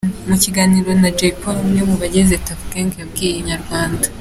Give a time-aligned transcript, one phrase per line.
[0.27, 4.07] Mu kiganiro na Jay Polly umwe mu bagize Tuff Gangz yabwiye Inyarwanda.